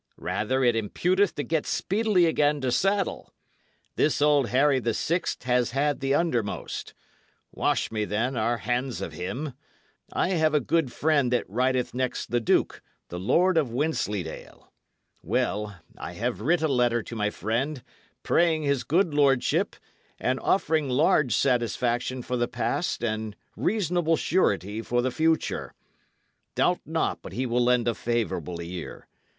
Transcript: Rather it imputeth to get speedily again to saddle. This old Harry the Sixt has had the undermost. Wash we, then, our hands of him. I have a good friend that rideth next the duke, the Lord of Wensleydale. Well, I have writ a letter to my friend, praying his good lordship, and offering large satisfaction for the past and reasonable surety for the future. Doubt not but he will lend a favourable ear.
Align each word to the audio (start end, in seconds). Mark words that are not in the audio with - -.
Rather 0.17 0.63
it 0.63 0.73
imputeth 0.73 1.35
to 1.35 1.43
get 1.43 1.67
speedily 1.67 2.25
again 2.25 2.59
to 2.59 2.71
saddle. 2.71 3.29
This 3.97 4.19
old 4.19 4.49
Harry 4.49 4.79
the 4.79 4.95
Sixt 4.95 5.43
has 5.43 5.73
had 5.73 5.99
the 5.99 6.11
undermost. 6.15 6.95
Wash 7.51 7.91
we, 7.91 8.03
then, 8.05 8.35
our 8.35 8.57
hands 8.57 8.99
of 8.99 9.13
him. 9.13 9.53
I 10.11 10.29
have 10.29 10.55
a 10.55 10.59
good 10.59 10.91
friend 10.91 11.31
that 11.31 11.47
rideth 11.47 11.93
next 11.93 12.31
the 12.31 12.39
duke, 12.39 12.81
the 13.09 13.19
Lord 13.19 13.57
of 13.57 13.71
Wensleydale. 13.71 14.73
Well, 15.21 15.77
I 15.95 16.13
have 16.13 16.41
writ 16.41 16.63
a 16.63 16.67
letter 16.67 17.03
to 17.03 17.15
my 17.15 17.29
friend, 17.29 17.83
praying 18.23 18.63
his 18.63 18.83
good 18.83 19.13
lordship, 19.13 19.75
and 20.19 20.39
offering 20.39 20.89
large 20.89 21.35
satisfaction 21.35 22.23
for 22.23 22.37
the 22.37 22.47
past 22.47 23.03
and 23.03 23.35
reasonable 23.55 24.17
surety 24.17 24.81
for 24.81 25.03
the 25.03 25.11
future. 25.11 25.75
Doubt 26.55 26.79
not 26.87 27.21
but 27.21 27.33
he 27.33 27.45
will 27.45 27.63
lend 27.63 27.87
a 27.87 27.93
favourable 27.93 28.59
ear. 28.63 29.05